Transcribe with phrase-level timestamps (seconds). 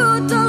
[0.00, 0.39] good.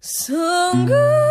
[0.00, 1.29] Sungguh